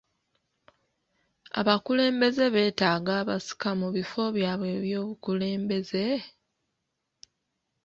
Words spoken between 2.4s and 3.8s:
beetaaga abasika